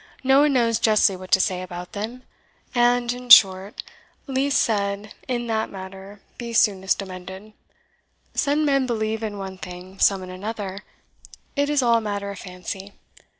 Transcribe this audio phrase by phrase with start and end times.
[0.23, 2.23] No one knows justly what to say about them;
[2.73, 3.83] and, in short,
[4.25, 7.53] least said may in that matter be soonest amended.
[8.33, 10.79] Some men believe in one thing, some in another
[11.55, 12.93] it is all matter of fancy.